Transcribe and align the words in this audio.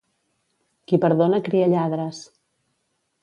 Qui 0.91 0.99
perdona 1.03 1.41
cria 1.49 1.67
lladres. 1.73 2.21